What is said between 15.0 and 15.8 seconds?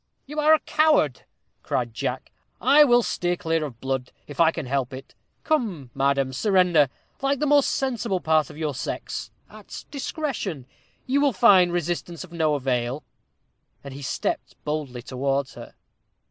towards her.